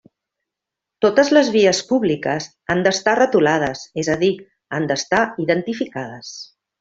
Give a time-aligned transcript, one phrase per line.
[1.05, 4.31] Totes les vies públiques han d'estar retolades, és a dir,
[4.79, 6.33] han d'estar identificades.